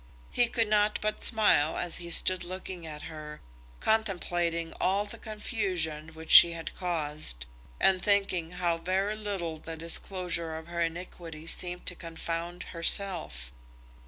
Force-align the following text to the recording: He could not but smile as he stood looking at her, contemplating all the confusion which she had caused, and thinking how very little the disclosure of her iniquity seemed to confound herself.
He 0.31 0.47
could 0.47 0.67
not 0.67 0.97
but 0.99 1.23
smile 1.23 1.77
as 1.77 1.97
he 1.97 2.09
stood 2.09 2.43
looking 2.43 2.87
at 2.87 3.03
her, 3.03 3.39
contemplating 3.79 4.73
all 4.81 5.05
the 5.05 5.19
confusion 5.19 6.07
which 6.15 6.31
she 6.31 6.53
had 6.53 6.73
caused, 6.75 7.45
and 7.79 8.01
thinking 8.01 8.53
how 8.53 8.77
very 8.77 9.15
little 9.15 9.57
the 9.57 9.77
disclosure 9.77 10.55
of 10.57 10.65
her 10.69 10.81
iniquity 10.81 11.45
seemed 11.45 11.85
to 11.85 11.93
confound 11.93 12.63
herself. 12.73 13.53